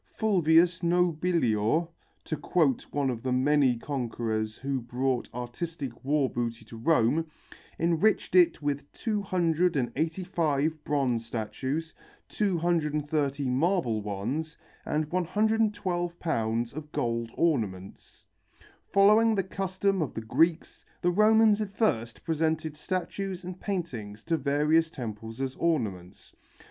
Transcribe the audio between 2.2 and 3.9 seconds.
to quote one of the many